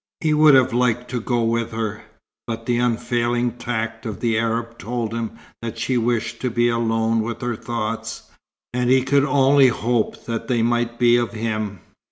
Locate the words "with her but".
1.43-2.65